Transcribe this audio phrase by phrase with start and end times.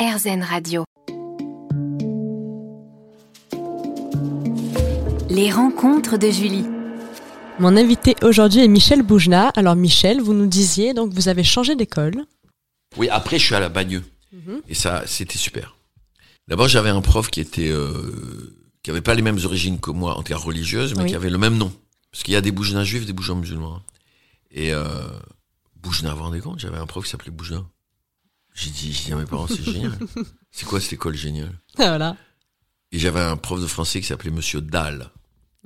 [0.00, 0.84] RZN Radio.
[5.28, 6.64] Les rencontres de Julie.
[7.58, 9.48] Mon invité aujourd'hui est Michel Boujna.
[9.56, 12.24] Alors Michel, vous nous disiez, donc vous avez changé d'école.
[12.96, 14.02] Oui, après je suis à la Bagneux.
[14.68, 15.76] Et ça, c'était super.
[16.48, 20.16] D'abord, j'avais un prof qui était euh, qui avait pas les mêmes origines que moi,
[20.16, 21.10] en termes religieuses, mais Oui.
[21.10, 21.70] qui avait le même nom.
[22.10, 23.80] Parce qu'il y a des Boujnas juifs, des Boujnas musulmans.
[24.50, 24.84] Et euh,
[25.76, 27.62] Boujna, vous vous rendez compte J'avais un prof qui s'appelait Boujna.
[28.54, 29.98] J'ai dit, j'ai dit à mes parents, c'est génial.
[30.50, 31.56] C'est quoi cette école géniale?
[31.76, 32.16] Voilà.
[32.92, 35.10] Et j'avais un prof de français qui s'appelait Monsieur Dahl,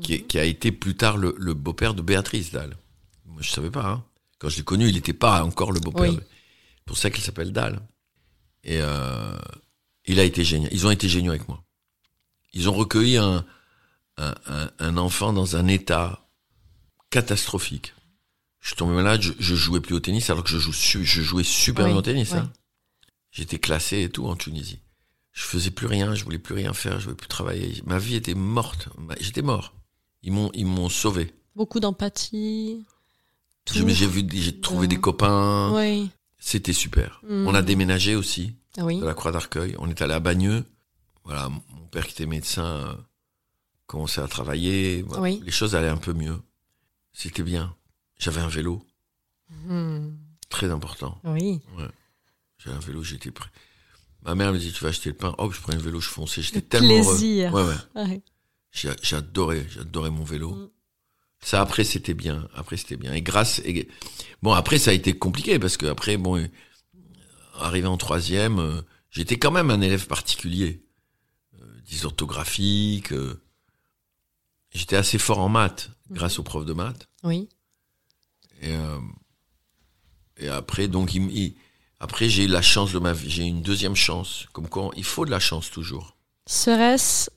[0.02, 2.76] qui, qui a été plus tard le, le beau-père de Béatrice Dahl.
[3.24, 3.86] Moi, je savais pas.
[3.86, 4.04] Hein.
[4.38, 6.10] Quand je l'ai connu, il n'était pas encore le beau-père.
[6.12, 6.18] Oui.
[6.84, 7.80] pour ça qu'il s'appelle Dahl.
[8.62, 9.34] Et euh,
[10.06, 10.70] il a été génial.
[10.72, 11.64] Ils ont été géniaux avec moi.
[12.52, 13.44] Ils ont recueilli un,
[14.18, 16.28] un, un- un enfant dans un état
[17.10, 17.94] catastrophique.
[18.60, 21.22] Je suis tombé malade, je, je jouais plus au tennis alors que je, joue je
[21.22, 22.30] jouais super Oui, bien au tennis.
[22.32, 22.38] oui.
[22.38, 22.52] hein.
[23.34, 24.78] J'étais classé et tout en Tunisie.
[25.32, 27.82] Je faisais plus rien, je voulais plus rien faire, je voulais plus travailler.
[27.84, 28.88] Ma vie était morte.
[29.20, 29.74] J'étais mort.
[30.22, 31.34] Ils m'ont, ils m'ont sauvé.
[31.56, 32.84] Beaucoup d'empathie.
[33.72, 35.72] J'ai vu, j'ai trouvé des copains.
[35.74, 36.10] Oui.
[36.38, 37.20] C'était super.
[37.28, 37.46] Mm.
[37.48, 39.00] On a déménagé aussi Ah oui.
[39.00, 39.74] de la Croix d'Arcueil.
[39.78, 40.64] On est allé à Bagneux.
[41.24, 42.94] Voilà, mon père qui était médecin euh,
[43.86, 45.02] commençait à travailler.
[45.02, 45.42] Voilà, Oui.
[45.44, 46.40] Les choses allaient un peu mieux.
[47.12, 47.74] C'était bien.
[48.18, 48.86] J'avais un vélo,
[49.66, 50.10] Hmm.
[50.48, 51.18] très important.
[51.24, 51.60] Oui.
[52.64, 53.50] J'avais un vélo, j'étais prêt.
[54.22, 55.34] Ma mère me dit, tu vas acheter le pain.
[55.38, 56.40] Hop, je prenais le vélo, je fonçais.
[56.42, 57.54] J'étais Le tellement plaisir.
[57.56, 57.68] heureux.
[57.68, 58.04] Ouais, ouais.
[58.10, 58.22] Ouais.
[58.72, 60.50] J'ai- J'adorais, j'adorais mon vélo.
[60.54, 60.70] Mm.
[61.40, 63.12] Ça après c'était bien, après c'était bien.
[63.12, 63.86] Et grâce, et,
[64.42, 66.46] bon après ça a été compliqué parce que après bon, euh,
[67.58, 70.82] arrivé en troisième, euh, j'étais quand même un élève particulier,
[71.60, 73.12] euh, dysorthographique.
[73.12, 73.42] euh,
[74.72, 77.08] j'étais assez fort en maths grâce au prof de maths.
[77.24, 77.48] Oui.
[78.62, 78.74] Et,
[80.38, 81.54] et après donc il, il-
[82.04, 84.46] après j'ai eu la chance de ma vie, j'ai eu une deuxième chance.
[84.52, 86.16] Comme quoi il faut de la chance toujours.
[86.46, 87.30] Serait-ce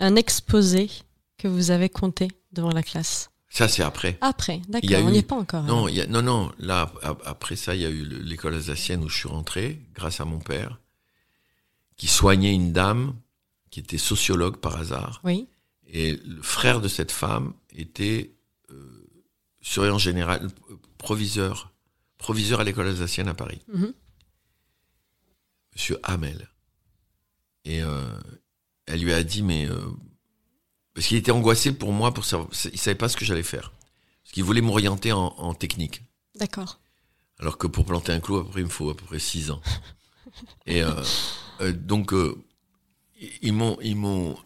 [0.00, 0.90] un exposé
[1.38, 3.30] que vous avez compté devant la classe?
[3.50, 4.18] Ça c'est après.
[4.20, 4.90] Après, d'accord.
[5.04, 5.62] On eu- n'y est pas encore.
[5.62, 6.52] Non, y a, non, non.
[6.58, 9.80] Là, ap- après ça, il y a eu le- l'école alsacienne où je suis rentré,
[9.94, 10.78] grâce à mon père,
[11.96, 13.14] qui soignait une dame
[13.70, 15.20] qui était sociologue par hasard.
[15.24, 15.48] Oui.
[15.86, 18.34] Et le frère de cette femme était
[18.70, 19.06] euh,
[19.62, 20.48] surveillant général,
[20.98, 21.72] proviseur,
[22.18, 23.94] proviseur à l'école alsacienne à Paris, Mhm.
[25.78, 26.48] Monsieur Hamel.
[27.64, 28.18] Et euh,
[28.86, 29.78] elle lui a dit, mais euh,
[30.92, 33.70] parce qu'il était angoissé pour moi, pour savoir, il savait pas ce que j'allais faire,
[34.24, 36.02] parce qu'il voulait m'orienter en- en technique.
[36.34, 36.80] D'accord.
[37.38, 39.62] Alors que pour planter un clou, après, il me faut à peu près six ans.
[40.66, 42.12] Et euh, donc,
[43.40, 44.36] ils m'ont, ils m'ont,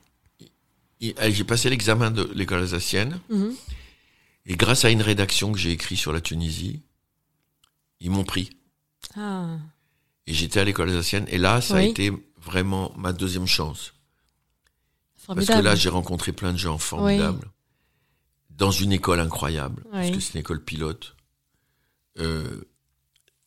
[1.00, 3.54] j'ai passé l'examen de l'école alsacienne, Mhm.
[4.44, 6.82] et grâce à une rédaction que j'ai écrite sur la Tunisie,
[8.00, 8.50] ils m'ont pris.
[9.16, 9.56] Ah.
[10.26, 13.92] Et j'étais à l'école alsacienne, et là, ça a été vraiment ma deuxième chance.
[15.14, 15.60] Parce Formidable.
[15.60, 17.50] que là, j'ai rencontré plein de gens formidables,
[18.50, 21.16] dans une école incroyable, parce que c'est une école pilote.
[22.18, 22.64] Euh,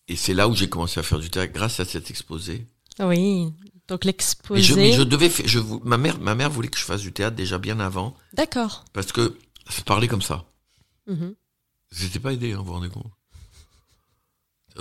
[0.07, 2.67] et c'est là où j'ai commencé à faire du théâtre, grâce à cet exposé.
[2.99, 3.53] Oui.
[3.87, 4.61] Donc l'exposé.
[4.63, 7.13] je, mais je devais faire, je, ma mère, ma mère voulait que je fasse du
[7.13, 8.83] théâtre déjà bien avant, D'accord.
[8.93, 9.37] parce que
[9.69, 10.45] ça parlait comme ça.
[11.07, 11.35] Mhm.
[11.91, 13.11] C'était pas aidé, hein, vous vous rendez compte.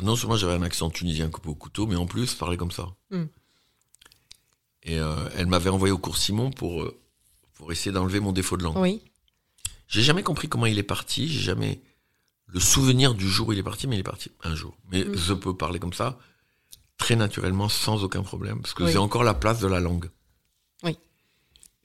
[0.03, 2.73] Non seulement j'avais un accent tunisien coupé au couteau, mais en plus, ça parlait comme
[2.73, 2.89] ça.
[3.11, 3.25] Mm.
[4.85, 6.99] Et euh, elle m'avait envoyé au cours Simon pour, euh,
[7.55, 8.77] pour essayer d'enlever mon défaut de langue.
[8.77, 9.03] Oui.
[9.89, 11.81] J'ai jamais compris comment il est parti, j'ai jamais
[12.49, 14.77] le souvenir du jour où il est parti, mais il est parti un jour.
[14.91, 15.17] Mais Mm.
[15.17, 16.19] je peux parler comme ça,
[16.99, 18.93] très naturellement, sans aucun problème, parce que Oui.
[18.93, 20.11] c'est encore la place de la langue.
[20.83, 20.97] Oui.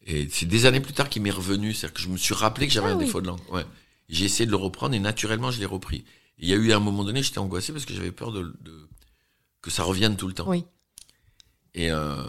[0.05, 2.67] Et c'est des années plus tard qu'il m'est revenu, c'est-à-dire que je me suis rappelé
[2.67, 3.05] que j'avais Ah un oui.
[3.05, 3.39] défaut de langue.
[3.51, 3.65] Ouais.
[4.09, 6.03] J'ai essayé de le reprendre et naturellement je l'ai repris.
[6.39, 8.89] Il y a eu un moment donné, j'étais angoissé parce que j'avais peur de, de-
[9.61, 10.47] que ça revienne tout le temps.
[10.49, 10.65] Oui.
[11.73, 12.23] Et euh,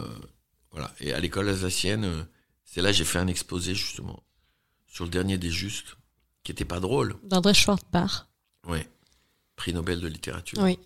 [0.71, 0.93] voilà.
[0.99, 2.23] Et à l'école alsacienne, euh,
[2.65, 4.21] c'est là que j'ai fait un exposé justement
[4.87, 5.95] sur le dernier des justes,
[6.43, 7.15] qui était pas drôle.
[7.23, 8.27] D'André Schwartbach.
[8.65, 8.89] Ouais.
[9.55, 10.59] Prix Nobel de littérature.
[10.61, 10.77] Oui.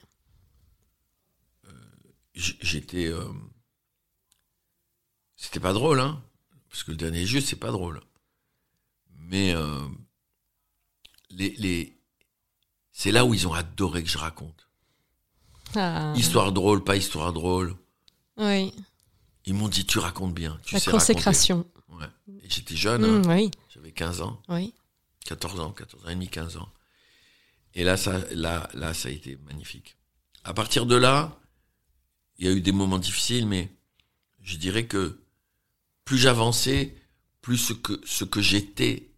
[2.33, 3.07] J- J'étais.
[3.07, 3.31] euh,
[5.35, 6.21] C'était pas drôle, hein.
[6.69, 8.01] Parce que le dernier des justes, c'est pas drôle.
[9.17, 9.87] Mais euh,
[11.29, 11.97] les, les...
[12.97, 14.69] c'est là où ils ont adoré que je raconte.
[15.75, 16.13] Ah.
[16.15, 17.75] Histoire drôle, pas histoire drôle.
[18.37, 18.73] Oui.
[19.45, 20.57] Ils m'ont dit, tu racontes bien.
[20.63, 21.67] Tu La sais consécration.
[21.89, 22.05] raconter.
[22.29, 22.39] Ouais.
[22.41, 23.19] Et j'étais jeune, hein.
[23.19, 23.51] Mm, oui.
[23.73, 24.41] j'avais 15 ans.
[24.47, 24.73] Oui.
[25.25, 26.69] 14 ans, 14 ans et demi, 15 ans.
[27.73, 29.97] Et là, ça, là, là, ça a été magnifique.
[30.45, 31.37] À partir de là,
[32.37, 33.75] il y a eu des moments difficiles, mais
[34.41, 35.19] je dirais que
[36.05, 36.95] plus j'avançais,
[37.41, 39.11] plus ce que, ce que j'étais,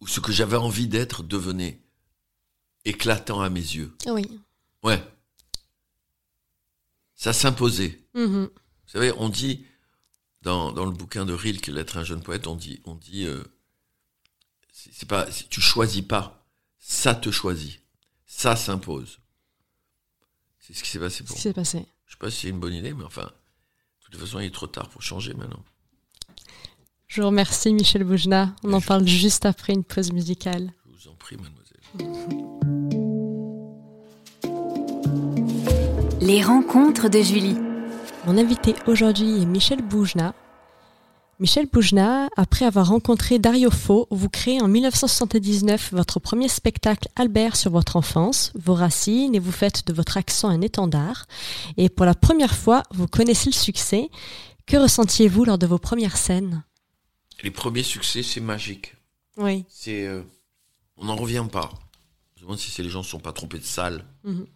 [0.00, 1.80] ou ce que j'avais envie d'être, devenait
[2.84, 3.96] éclatant à mes yeux.
[4.06, 4.40] Oui.
[4.82, 5.02] Ouais.
[7.14, 8.00] Ça s'imposait.
[8.14, 8.48] Mhm.
[8.52, 9.66] Vous savez, on dit
[10.42, 13.42] dans, dans le bouquin de Rilke, L'être un jeune poète, on dit, on dit, euh,
[14.72, 16.46] c'est pas, tu choisis pas,
[16.78, 17.82] ça te choisit,
[18.26, 19.18] ça s'impose.
[20.60, 21.86] C'est ce qui s'est passé Ce pour qui s'est passé.
[22.06, 24.54] Je sais pas si c'est une bonne idée, mais enfin, de toute façon, il est
[24.54, 25.64] trop tard pour changer maintenant.
[27.06, 28.54] Je vous remercie, Michel Boujna.
[28.64, 30.72] On en parle juste après une pause musicale.
[30.84, 31.66] Je vous en prie, mademoiselle.
[36.20, 37.56] Les rencontres de Julie.
[38.26, 40.34] Mon invité aujourd'hui est Michel Boujna.
[41.38, 47.54] Michel Boujna, après avoir rencontré Dario Fo, vous créez en 1979 votre premier spectacle Albert
[47.54, 51.26] sur votre enfance, vos racines, et vous faites de votre accent un étendard.
[51.76, 54.10] Et pour la première fois, vous connaissez le succès.
[54.66, 56.64] Que ressentiez-vous lors de vos premières scènes?
[57.46, 58.96] Les premiers succès, c'est magique.
[59.36, 59.64] Oui.
[59.68, 60.24] C'est, euh,
[60.96, 61.70] on n'en revient pas.
[62.34, 64.04] Je me demande si c'est les gens ne sont pas trompés de salle.
[64.24, 64.48] Mhm.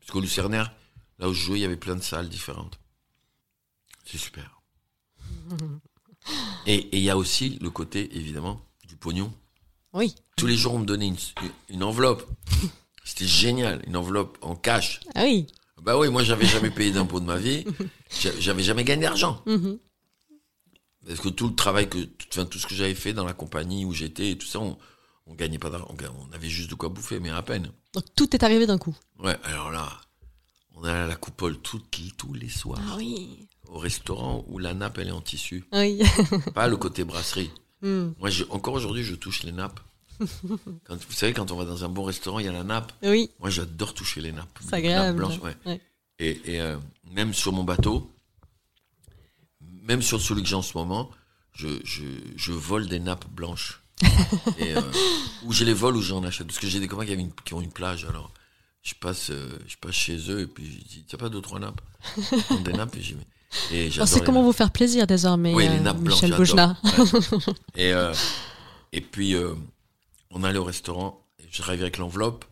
[0.00, 0.72] Parce qu'au Lucernaire,
[1.18, 2.80] là où je jouais, il y avait plein de salles différentes.
[4.06, 4.62] C'est super.
[6.66, 9.30] Et et il y a aussi le côté, évidemment, du pognon.
[9.92, 10.14] Oui.
[10.38, 11.16] Tous les jours, on me donnait une,
[11.68, 12.26] une enveloppe.
[13.04, 15.00] C'était génial, une enveloppe en cash.
[15.14, 15.48] Ah oui.
[15.82, 17.66] Bah oui, moi, j'avais jamais payé d'impôts de ma vie.
[18.22, 19.42] J'a- J'avais jamais gagné d'argent.
[19.44, 19.78] Mhm.
[21.08, 23.32] Parce que tout le travail que, tout, enfin, tout ce que j'avais fait dans la
[23.32, 24.76] compagnie où j'étais et tout ça, on,
[25.26, 25.88] on gagnait pas d'argent.
[25.90, 27.70] On, avait juste de quoi bouffer, mais à peine.
[27.94, 28.94] Donc tout est arrivé d'un coup.
[29.18, 29.88] Ouais, alors là,
[30.76, 31.82] on allait à la coupole tous
[32.34, 32.80] les soirs.
[32.90, 33.48] Ah oui.
[33.68, 35.64] Au restaurant où la nappe, elle est en tissu.
[35.72, 36.00] Oui.
[36.54, 37.50] Pas le côté brasserie.
[37.80, 38.10] Hmm.
[38.18, 39.80] Moi, je- encore aujourd'hui, je touche les nappes.
[40.84, 42.92] Quand, vous savez, quand on va dans un bon restaurant, il y a la nappe.
[43.02, 43.30] Oui.
[43.38, 44.58] Moi, j'adore toucher les nappes.
[44.60, 45.16] C'est nappes agréable.
[45.18, 45.56] blanches, ouais.
[45.64, 45.80] Ouais.
[46.18, 46.76] Et, et, euh,
[47.12, 48.10] même sur mon bateau,
[49.88, 51.10] même sur celui que j'ai en ce moment,
[51.54, 52.02] je, je,
[52.36, 53.82] je vole des nappes blanches.
[54.58, 54.80] et, euh,
[55.44, 56.46] ou je les vole ou j'en achète.
[56.46, 58.04] Parce que j'ai des copains qui, avaient une- qui ont une plage.
[58.04, 58.32] Alors,
[58.82, 61.58] je passe, euh, je passe chez eux et puis je dis, t'as pas deux, trois
[61.58, 61.80] nappes
[62.46, 63.26] prennent des nappes et j'y mets.
[63.72, 64.46] Et On j'adore sait comment nappes.
[64.46, 66.22] vous faire plaisir désormais, Oui, les euh, nappes blanches.
[66.22, 66.36] Michel.
[66.36, 66.76] Boujna.
[66.84, 67.52] Ouais.
[67.76, 68.14] et, euh,
[68.92, 69.54] et puis, euh,
[70.30, 72.44] on allait au restaurant, et j'arrivais avec l'enveloppe,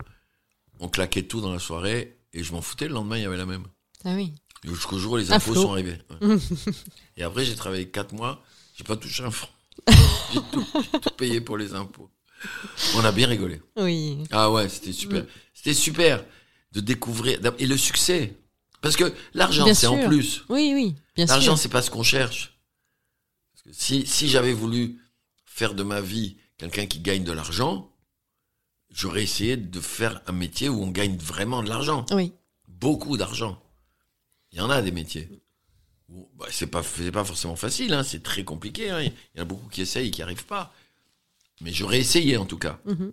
[0.80, 3.36] on claquait tout dans la soirée, et je m'en foutais, le lendemain, il y avait
[3.36, 3.64] la même.
[4.04, 4.32] Ah oui.
[4.66, 5.98] Jusqu'au jour où les impôts sont arrivés.
[6.20, 6.36] Ouais.
[7.16, 8.42] et après, j'ai travaillé quatre mois,
[8.76, 9.48] j'ai pas touché un franc.
[10.32, 10.66] j'ai tout,
[11.16, 12.10] payé pour les impôts.
[12.96, 13.62] On a bien rigolé.
[13.76, 14.18] Oui.
[14.30, 15.24] Ah ouais, c'était super.
[15.54, 16.24] C'était super
[16.72, 17.40] de découvrir.
[17.58, 18.36] Et le succès.
[18.80, 20.44] Parce que l'argent, c'est en plus.
[20.48, 20.94] Oui, oui.
[21.14, 21.62] Bien L'argent, sûr.
[21.62, 22.58] c'est pas ce qu'on cherche.
[23.52, 25.00] Parce que si, si j'avais voulu
[25.44, 27.90] faire de ma vie quelqu'un qui gagne de l'argent,
[28.90, 32.04] j'aurais essayé de faire un métier où on gagne vraiment de l'argent.
[32.10, 32.32] Oui.
[32.68, 33.60] Beaucoup d'argent.
[34.52, 35.28] Il y en a des métiers.
[36.08, 36.82] où, bah, c'est pas,
[37.12, 38.90] pas forcément facile, hein, c'est très compliqué.
[38.90, 39.02] hein.
[39.02, 40.72] Il y en a beaucoup qui essayent et qui n'y arrivent pas.
[41.60, 42.78] Mais j'aurais essayé en tout cas.
[42.84, 43.12] Mhm.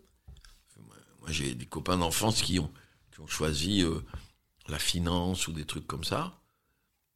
[0.78, 2.72] Moi, j'ai des copains d'enfance qui ont,
[3.12, 4.02] qui ont choisi euh,
[4.68, 6.40] la finance ou des trucs comme ça.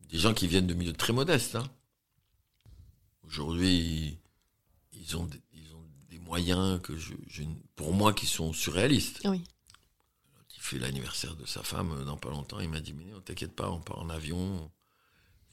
[0.09, 1.55] Des gens qui viennent de milieux très modestes.
[1.55, 1.69] hein.
[3.25, 4.17] Aujourd'hui,
[4.93, 7.43] ils, ils ont des, ils ont des moyens que je, je-
[7.75, 9.21] pour moi qui sont surréalistes.
[9.25, 9.43] Oui.
[10.67, 12.59] Fait l'anniversaire de sa femme euh, dans pas longtemps.
[12.59, 14.69] Il m'a dit Mais non, t'inquiète pas, on part en avion.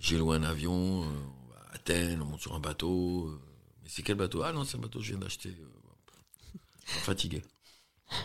[0.00, 1.04] J'ai loué un avion.
[1.04, 3.28] euh, On va à Athènes, on monte sur un bateau.
[3.28, 3.40] euh,
[3.84, 4.42] Mais c'est quel bateau?
[4.42, 5.54] Ah non, c'est un bateau que je viens d'acheter.
[6.86, 7.44] Je suis fatigué.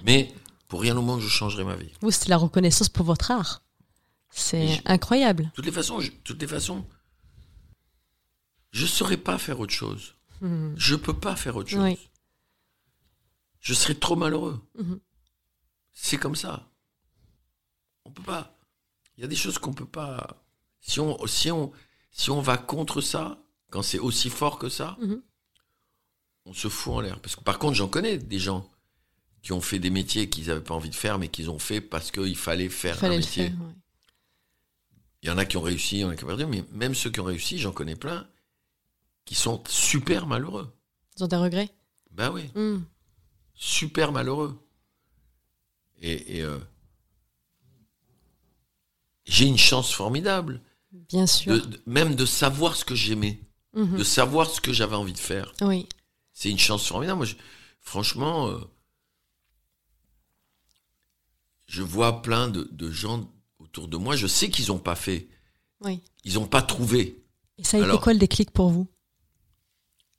[0.03, 0.33] Mais
[0.67, 1.91] pour rien au monde, je changerai ma vie.
[2.01, 3.61] Vous, c'est la reconnaissance pour votre art.
[4.31, 5.43] C'est je- incroyable.
[5.45, 6.87] De toutes les façons, je, toutes les façons,
[8.71, 10.15] je saurais pas faire autre chose.
[10.41, 10.73] Mhm.
[10.75, 11.83] Je peux pas faire autre chose.
[11.83, 11.99] Oui.
[13.59, 14.59] Je serais trop malheureux.
[14.75, 14.99] Mhm.
[15.93, 16.65] C'est comme ça.
[18.05, 18.55] On peut pas.
[19.17, 20.41] Il y a des choses qu'on peut pas.
[20.81, 21.71] Si on, si on,
[22.11, 23.37] si on va contre ça,
[23.69, 25.21] quand c'est aussi fort que ça, Mhm.
[26.45, 27.19] on se fout en l'air.
[27.21, 28.69] Parce que par contre, j'en connais des gens
[29.41, 31.81] qui ont fait des métiers qu'ils n'avaient pas envie de faire, mais qu'ils ont fait
[31.81, 33.49] parce qu'il fallait faire Il fallait un métier.
[33.49, 33.61] faire.
[33.61, 33.73] ouais.
[35.21, 36.63] Il y en a qui ont réussi, il y en a qui ont perdu, mais
[36.71, 38.25] même ceux qui ont réussi, j'en connais plein,
[39.25, 40.73] qui sont super malheureux.
[41.17, 41.69] Ils ont des regrets
[42.11, 42.85] Ben oui, Mhm.
[43.53, 44.57] super malheureux.
[46.01, 46.57] Et, et, euh,
[49.29, 51.53] j'ai une chance formidable, Bien sûr.
[51.53, 53.39] de- de- même de savoir ce que j'aimais,
[53.73, 53.97] Mhm.
[53.97, 55.53] de savoir ce que j'avais envie de faire.
[55.61, 55.87] Oui.
[56.33, 57.17] C'est une chance formidable.
[57.17, 57.35] Moi, je-
[57.81, 58.59] franchement, euh,
[61.67, 64.15] je vois plein de, de gens autour de moi.
[64.15, 65.27] Je sais qu'ils n'ont pas fait.
[65.81, 66.01] Oui.
[66.23, 67.23] Ils n'ont pas trouvé.
[67.57, 68.87] Et ça a été quoi le déclic pour vous?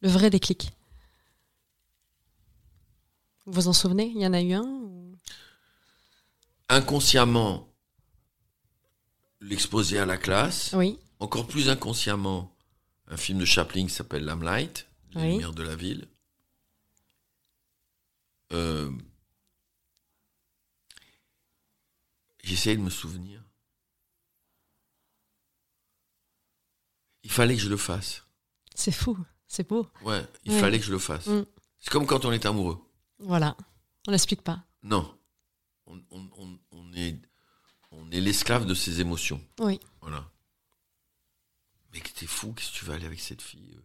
[0.02, 0.70] Le vrai déclic?
[3.46, 4.12] Vous vous en souvenez?
[4.14, 5.16] Il y en a eu un ou-
[6.68, 7.69] Inconsciemment,
[9.40, 10.72] l'exposer à la classe.
[10.74, 10.98] Oui.
[11.18, 12.54] Encore plus inconsciemment,
[13.08, 15.28] un film de Chaplin qui s'appelle Lamplight, Les Oui.
[15.32, 16.06] lumières de la ville.
[18.52, 18.90] Euh,
[22.42, 23.42] J'essaie de me souvenir.
[27.22, 28.24] il fallait que je le fasse.
[28.74, 29.16] C'est fou,
[29.46, 29.86] c'est beau.
[30.02, 30.58] Ouais, il Ouais.
[30.60, 31.26] fallait que je le fasse.
[31.26, 31.44] Mm.
[31.78, 32.82] C'est comme quand on est amoureux.
[33.18, 33.56] Voilà,
[34.08, 34.64] on n'explique pas.
[34.82, 35.16] Non.
[35.86, 37.20] On, on- on- on est,
[37.90, 39.44] on est l'esclave de ses émotions.
[39.58, 39.80] Oui.
[40.00, 40.30] Voilà.
[41.92, 43.82] Mais que t'es fou, qu'est-ce que tu vas aller avec cette fille euh?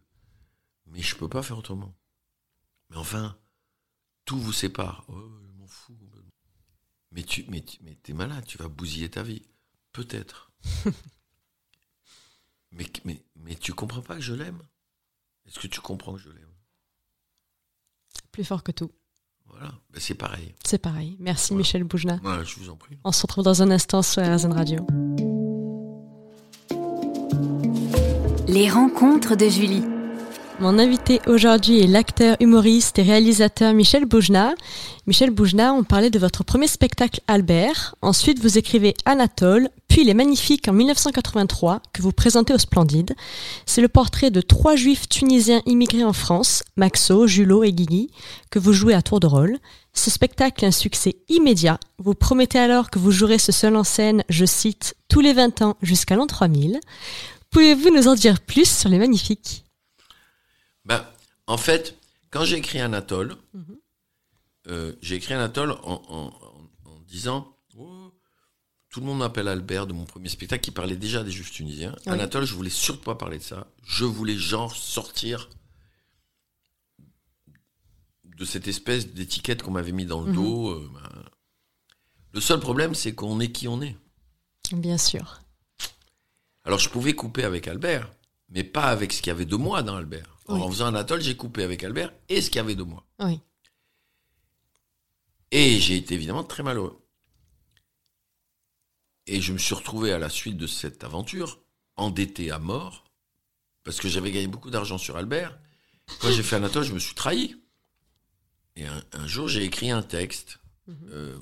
[0.86, 1.94] Mais je peux pas faire autrement.
[2.90, 3.36] Mais enfin,
[4.24, 5.04] tout vous sépare.
[5.08, 5.98] Oh, je m'en fous.
[7.10, 9.42] Mais tu, mais, tu- mais t'es malade, tu vas bousiller ta vie.
[9.92, 10.52] Peut-être.
[12.70, 14.62] mais, mais, mais tu comprends pas que je l'aime?
[15.46, 16.52] Est-ce que tu comprends que je l'aime?
[18.32, 18.92] Plus fort que tout.
[19.98, 20.54] C'est pareil.
[20.64, 21.16] C'est pareil.
[21.20, 21.58] Merci Voilà.
[21.58, 22.18] Michel Boujna.
[22.22, 22.96] Voilà, je vous en prie.
[23.04, 24.86] On se retrouve dans un instant sur RZN Radio.
[28.48, 29.82] Les rencontres de Julie.
[30.58, 34.54] Mon invité aujourd'hui est l'acteur, humoriste et réalisateur Michel Boujna.
[35.06, 37.94] Michel Boujna, on parlait de votre premier spectacle Albert.
[38.00, 43.14] Ensuite, vous écrivez Anatole, puis Les Magnifiques en 1983, que vous présentez au Splendide.
[43.64, 48.10] C'est le portrait de trois juifs tunisiens immigrés en France, Maxo, Julot et Guigui,
[48.50, 49.56] que vous jouez à tour de rôle.
[49.94, 51.80] Ce spectacle est un succès immédiat.
[51.96, 55.62] Vous promettez alors que vous jouerez ce seul en scène, je cite, tous les 20
[55.62, 56.78] ans jusqu'à l'an 3000.
[57.48, 59.64] Pouvez-vous nous en dire plus sur Les Magnifiques?
[60.84, 61.06] Ben,
[61.46, 61.96] en fait,
[62.30, 63.34] quand j'ai écrit Anatole,
[64.68, 66.26] euh, j'ai écrit Anatole en, en- en-
[66.84, 67.48] en disant
[68.96, 71.94] tout le monde m'appelle Albert de mon premier spectacle qui parlait déjà des Juifs tunisiens.
[72.06, 72.12] Oui.
[72.14, 73.66] Anatole, je voulais surtout pas parler de ça.
[73.84, 75.50] Je voulais genre sortir
[78.24, 80.34] de cette espèce d'étiquette qu'on m'avait mis dans le Mhm.
[80.34, 80.70] dos.
[80.70, 81.24] euh, ben.
[82.32, 83.98] Le seul problème, c'est qu'on est qui on est.
[84.72, 85.42] Bien sûr.
[86.64, 88.10] Alors je pouvais couper avec Albert,
[88.48, 90.38] mais pas avec ce qu'il y avait de moi dans Albert.
[90.48, 90.58] Oui.
[90.58, 93.04] En faisant Anatole, j'ai coupé avec Albert et ce qu'il y avait de moi.
[93.18, 93.40] Oui.
[95.50, 97.02] Et j'ai été évidemment très malheureux.
[99.26, 101.58] Et je me suis retrouvé à la suite de cette aventure,
[101.96, 103.04] endetté à mort,
[103.84, 105.58] parce que j'avais gagné beaucoup d'argent sur Albert.
[106.20, 107.56] Quand j'ai fait Anatole, je me suis trahi.
[108.76, 110.58] Et un, un jour, j'ai écrit un texte.
[111.10, 111.36] Euh,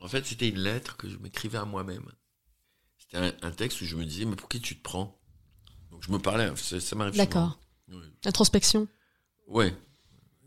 [0.00, 2.10] en fait, c'était une lettre que je m'écrivais à moi-même.
[2.98, 5.20] C'était un, un texte où je me disais, mais pour qui tu te prends?
[5.90, 7.16] Donc je me parlais, ça, ça m'arrive.
[7.16, 7.58] D'accord.
[7.88, 8.02] Oui.
[8.24, 8.88] Introspection.
[9.46, 9.70] Ouais.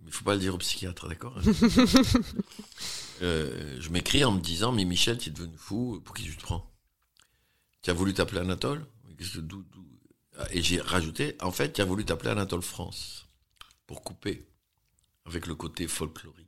[0.01, 1.37] Mais il faut pas le dire au psychiatre, d'accord?
[3.21, 6.35] Euh, Je m'écris en me disant, mais Michel, tu es devenu fou, pour qui tu
[6.35, 6.72] te prends?
[7.83, 8.85] Tu as voulu t'appeler Anatole
[10.37, 13.27] Ah, Et j'ai rajouté, en fait, tu as voulu t'appeler Anatole France,
[13.85, 14.47] pour couper,
[15.25, 16.47] avec le côté folklorique.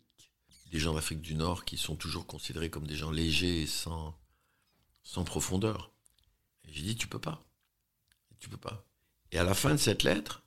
[0.72, 4.18] Des gens d'Afrique du Nord qui sont toujours considérés comme des gens légers et sans,
[5.26, 5.92] profondeur.
[6.68, 7.46] J'ai dit, tu peux pas.
[8.40, 8.84] Tu peux pas.
[9.32, 10.42] Et à la fin de cette lettre,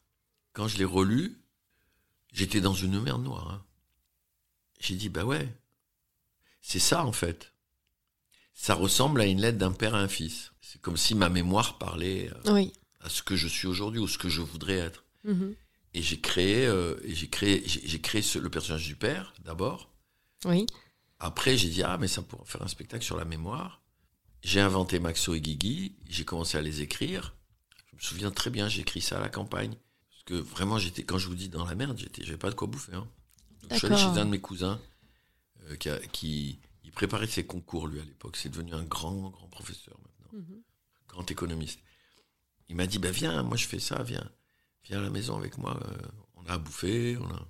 [0.53, 1.39] quand je l'ai relue,
[2.31, 3.51] J'étais dans une mer noire.
[3.51, 3.65] hein.
[4.81, 5.49] J'ai dit, bah ouais,
[6.61, 7.55] c'est ça en fait.
[8.61, 10.51] Ça ressemble à une lettre d'un père à un fils.
[10.61, 12.73] C'est comme si ma mémoire parlait euh, Oui.
[13.01, 15.05] à ce que je suis aujourd'hui ou ce que je voudrais être.
[15.23, 15.55] Mhm.
[15.95, 19.95] Et j'ai créé, euh, j'ai créé, j'ai créé ce- le personnage du père d'abord.
[20.45, 20.67] Oui.
[21.21, 23.81] Après, j'ai dit, ah, mais ça pourrait faire un spectacle sur la mémoire.
[24.43, 27.37] J'ai inventé Maxo et Guigui, j'ai commencé à les écrire.
[27.93, 29.77] Je me souviens très bien, j'ai écrit ça à la campagne.
[30.11, 32.57] Parce que vraiment, j'étais, quand je vous dis dans la merde, j'étais, j'avais pas de
[32.57, 32.95] quoi bouffer.
[32.95, 33.07] hein.
[33.63, 34.81] Donc, je suis allé chez un de mes cousins
[35.69, 38.39] euh, qui, a- qui il préparait ses concours, lui, à l'époque.
[38.39, 40.63] C'est devenu un grand, grand professeur maintenant, Mhm.
[41.07, 41.81] grand économiste.
[42.71, 44.27] Il m'a dit, bah, viens, moi je fais ça, viens,
[44.85, 45.79] viens à la maison avec moi.
[45.85, 45.97] euh,
[46.37, 47.47] on a à bouffer, on a.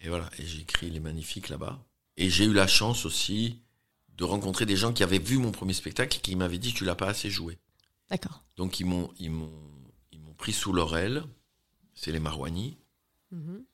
[0.00, 1.84] Et voilà, et j'ai écrit Les Magnifiques là-bas.
[2.16, 3.60] Et j'ai eu la chance aussi
[4.16, 6.84] de rencontrer des gens qui avaient vu mon premier spectacle et qui m'avaient dit tu
[6.84, 7.58] l'as pas assez joué.
[8.08, 8.44] D'accord.
[8.54, 9.52] Donc ils m'ont ils m'ont
[10.12, 11.24] ils m'ont pris sous leur aile,
[11.94, 12.78] c'est les Marouani.
[13.32, 13.64] Mhm.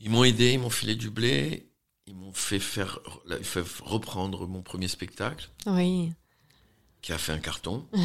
[0.00, 1.69] Ils m'ont aidé, ils m'ont filé du blé,
[2.10, 2.98] ils m'ont fait faire
[3.42, 6.12] fait reprendre mon premier spectacle Oui.
[7.02, 7.86] qui a fait un carton.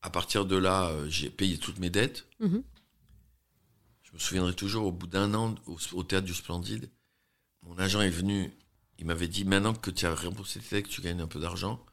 [0.00, 2.26] À partir de là, euh, j'ai payé toutes mes dettes.
[2.38, 2.62] Mhm.
[4.04, 6.88] Je me souviendrai toujours, au bout d'un an, au, au théâtre du Splendide,
[7.62, 8.52] mon agent est venu,
[8.98, 11.40] il m'avait dit maintenant que tu as remboursé tes dettes, que tu gagnes un peu
[11.40, 11.84] d'argent,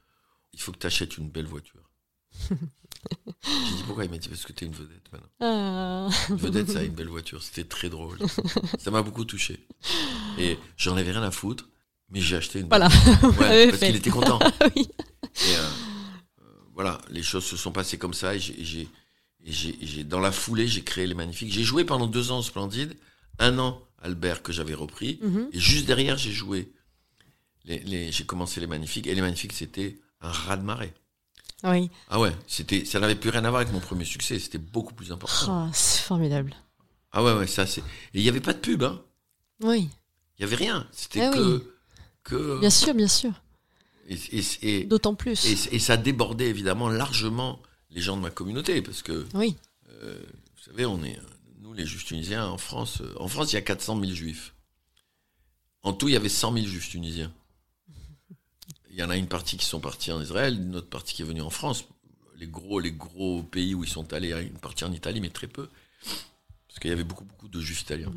[0.53, 1.89] il faut que tu achètes une belle voiture.
[2.49, 5.29] J'ai dit pourquoi Il m'a dit parce que tu es une vedette maintenant.
[5.41, 6.07] Ah.
[6.29, 7.41] Une vedette, ça a une belle voiture.
[7.41, 8.17] C'était très drôle.
[8.79, 9.65] Ça m'a beaucoup touché.
[10.37, 11.69] Et j'en avais rien à foutre,
[12.09, 12.87] mais j'ai acheté une Voilà.
[13.39, 14.39] Ouais, parce qu'il était content.
[14.75, 14.87] oui.
[15.47, 15.59] Et, euh,
[16.41, 18.35] euh, voilà, les choses se sont passées comme ça.
[18.35, 18.87] Et j'ai,
[19.43, 21.51] j'ai, dans la foulée, j'ai créé les Magnifiques.
[21.51, 22.95] J'ai joué pendant deux ans au Splendide,
[23.39, 25.49] un an Albert que j'avais repris, Mhm.
[25.51, 26.71] et juste derrière, j'ai joué.
[27.63, 30.93] Les, les- j'ai commencé les Magnifiques, et les Magnifiques, c'était un raz de marée.
[31.63, 31.89] Oui.
[32.09, 34.37] Ah ouais, c'était, ça n'avait plus rien à voir avec mon premier succès.
[34.37, 35.65] C'était beaucoup plus important.
[35.67, 36.53] Oh, c'est formidable.
[37.11, 37.81] Ah ouais, ouais, ça c'est.
[37.81, 39.01] Et il n'y avait pas de pub, hein.
[39.63, 39.89] Oui.
[40.37, 40.87] Il y avait rien.
[40.91, 41.63] C'était Eh que, oui.
[42.23, 42.59] que.
[42.59, 43.31] Bien sûr, bien sûr.
[44.07, 45.45] Et, et- et- D'autant plus.
[45.45, 49.55] Et, et ça débordait évidemment largement les gens de ma communauté, parce que Oui.
[49.89, 50.23] euh, Euh,
[50.57, 51.19] vous savez, on est,
[51.61, 54.53] nous les juifs tunisiens en France, euh, en France il y a 400 000 juifs.
[55.83, 57.31] En tout, il y avait 100 000 juifs tunisiens.
[58.89, 61.21] Il y en a une partie qui sont partis en Israël, une autre partie qui
[61.21, 61.85] est venue en France.
[62.37, 65.47] Les gros, les gros pays où ils sont allés, une partie en Italie, mais très
[65.47, 65.69] peu.
[66.75, 68.11] Parce qu'il y avait beaucoup, beaucoup de juifs italiens.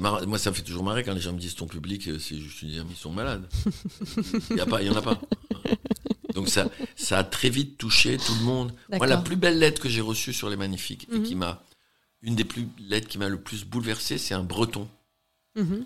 [0.00, 0.24] Marrant.
[0.24, 2.36] Moi, ça me fait toujours marrer quand les gens me disent ton public, euh, c'est
[2.36, 3.48] tunisiens, mais ils sont malades.
[4.50, 5.20] Il y a pas, il y en a pas.
[6.34, 8.72] Donc ça, ça a très vite touché tout le monde.
[8.92, 11.22] Moi, la plus belle lettre que j'ai reçue sur les magnifiques et Mhm.
[11.24, 11.64] qui m'a,
[12.22, 14.88] une des plus lettres qui m'a le plus bouleversé, c'est un Breton
[15.56, 15.84] Mhm.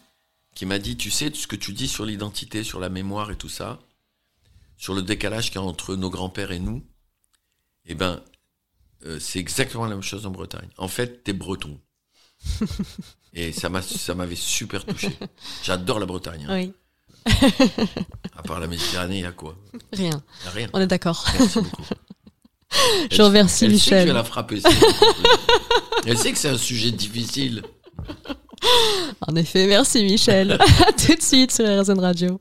[0.54, 3.37] qui m'a dit, tu sais, ce que tu dis sur l'identité, sur la mémoire et
[3.37, 3.80] tout ça,
[4.76, 6.84] sur le décalage qu'il y a entre nos grands-pères et nous,
[7.87, 8.23] eh ben,
[9.06, 10.68] euh, c'est exactement la même chose en Bretagne.
[10.76, 11.80] En fait, t'es breton.
[13.34, 15.10] Et ça m'a, ça m'avait super touché.
[15.62, 16.46] J'adore la Bretagne.
[16.48, 16.54] hein.
[16.54, 16.72] Oui,
[18.36, 19.56] À part la Méditerranée, il y a quoi?
[19.92, 20.22] Rien.
[20.44, 20.68] Y a rien.
[20.72, 21.24] On est d'accord.
[21.38, 21.82] Merci beaucoup.
[23.10, 24.06] Je remercie elle Sait que je Michel.
[24.08, 24.60] vais la frapper.
[26.06, 27.62] elle sait que c'est un sujet difficile.
[29.28, 30.52] En effet, merci Michel.
[30.86, 32.40] à tout de suite sur RZN Radio.